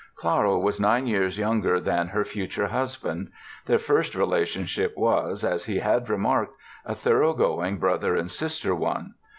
[0.15, 3.31] Clara was nine years younger than her future husband.
[3.67, 6.55] Their first relationship was, as he had remarked,
[6.87, 9.13] a thoroughgoing brother and sister one.